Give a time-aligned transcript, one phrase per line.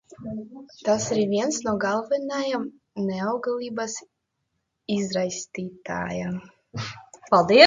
[0.85, 2.65] Tās ir vienas no galvenajām
[3.09, 3.99] neauglības
[4.97, 6.43] izraisītājām.